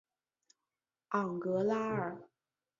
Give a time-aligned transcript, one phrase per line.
[1.09, 2.17] 昂格拉尔。